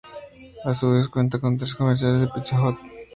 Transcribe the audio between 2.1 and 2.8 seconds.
de Pizza Hut.